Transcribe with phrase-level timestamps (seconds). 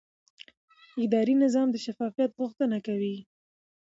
[1.03, 3.17] اداري نظام د شفافیت غوښتنه کوي.